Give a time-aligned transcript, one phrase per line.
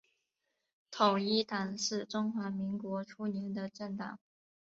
[0.89, 4.17] 统一党是中华民国初年的政党。